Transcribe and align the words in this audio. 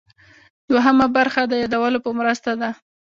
دوهمه 0.69 1.07
برخه 1.15 1.41
د 1.47 1.53
یادولو 1.63 1.99
په 2.05 2.11
مرسته 2.19 2.51
ده. 2.61 2.69